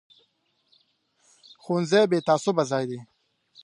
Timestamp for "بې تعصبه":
2.11-2.63